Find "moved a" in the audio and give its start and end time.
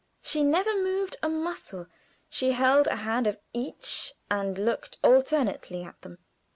0.75-1.29